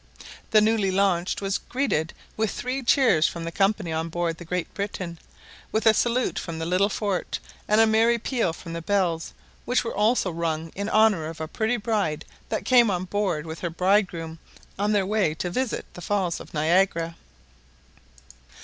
The 0.49 0.61
newly 0.61 0.89
launched 0.89 1.43
was 1.43 1.59
greeted 1.59 2.13
with 2.35 2.49
three 2.49 2.81
cheers 2.81 3.27
from 3.27 3.43
the 3.43 3.51
company 3.51 3.91
on 3.93 4.09
board 4.09 4.39
the 4.39 4.45
Great 4.45 4.73
Britain, 4.73 5.19
with 5.71 5.85
a 5.85 5.93
salute 5.93 6.39
from 6.39 6.57
the 6.57 6.65
little 6.65 6.89
fort, 6.89 7.37
and 7.67 7.79
a 7.79 7.85
merry 7.85 8.17
peal 8.17 8.51
from 8.51 8.73
the 8.73 8.81
bells, 8.81 9.31
which 9.63 9.83
were 9.83 9.93
also 9.95 10.31
rung 10.31 10.71
in 10.73 10.89
honour 10.89 11.27
of 11.27 11.39
a 11.39 11.47
pretty 11.47 11.77
bride 11.77 12.25
that 12.49 12.65
came 12.65 12.89
on 12.89 13.05
board 13.05 13.45
with 13.45 13.59
her 13.59 13.69
bridegroom 13.69 14.39
on 14.79 14.91
their 14.91 15.05
way 15.05 15.35
to 15.35 15.51
visit 15.51 15.85
the 15.93 16.01
falls 16.01 16.39
of 16.39 16.51
Niagara. 16.51 17.15